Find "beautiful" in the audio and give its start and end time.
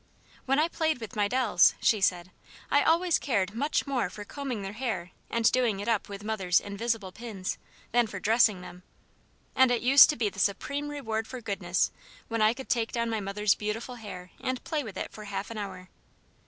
13.53-13.93